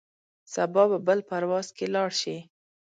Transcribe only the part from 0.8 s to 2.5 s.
به بل پرواز کې لاړ شې.